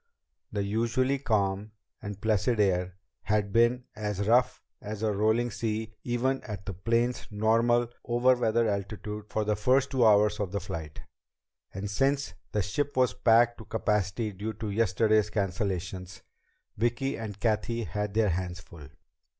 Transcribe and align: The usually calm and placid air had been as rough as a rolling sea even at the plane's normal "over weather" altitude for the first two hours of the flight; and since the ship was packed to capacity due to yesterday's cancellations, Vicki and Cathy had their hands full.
The 0.51 0.63
usually 0.63 1.19
calm 1.19 1.73
and 2.01 2.19
placid 2.19 2.59
air 2.59 2.95
had 3.21 3.53
been 3.53 3.83
as 3.95 4.27
rough 4.27 4.63
as 4.81 5.03
a 5.03 5.11
rolling 5.13 5.51
sea 5.51 5.93
even 6.03 6.41
at 6.41 6.65
the 6.65 6.73
plane's 6.73 7.27
normal 7.29 7.87
"over 8.03 8.33
weather" 8.35 8.67
altitude 8.67 9.25
for 9.29 9.45
the 9.45 9.55
first 9.55 9.91
two 9.91 10.03
hours 10.03 10.39
of 10.39 10.51
the 10.53 10.59
flight; 10.59 11.01
and 11.71 11.87
since 11.87 12.33
the 12.51 12.63
ship 12.63 12.97
was 12.97 13.13
packed 13.13 13.59
to 13.59 13.65
capacity 13.65 14.31
due 14.31 14.53
to 14.53 14.71
yesterday's 14.71 15.29
cancellations, 15.29 16.21
Vicki 16.75 17.15
and 17.15 17.39
Cathy 17.39 17.83
had 17.83 18.15
their 18.15 18.29
hands 18.29 18.59
full. 18.59 18.87